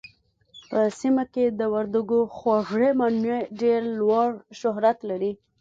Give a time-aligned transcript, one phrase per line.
[0.69, 5.31] په سيمه کې د وردګو خوږې مڼې ډېر لوړ شهرت لري